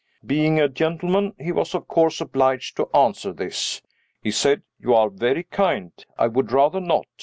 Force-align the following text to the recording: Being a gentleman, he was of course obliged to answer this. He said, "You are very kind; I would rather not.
Being 0.25 0.59
a 0.59 0.67
gentleman, 0.67 1.35
he 1.39 1.51
was 1.51 1.75
of 1.75 1.87
course 1.87 2.21
obliged 2.21 2.75
to 2.77 2.89
answer 2.91 3.31
this. 3.31 3.83
He 4.19 4.31
said, 4.31 4.63
"You 4.79 4.95
are 4.95 5.11
very 5.11 5.43
kind; 5.43 5.91
I 6.17 6.25
would 6.25 6.51
rather 6.51 6.79
not. 6.79 7.05